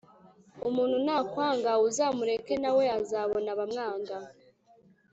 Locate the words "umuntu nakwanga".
0.67-1.71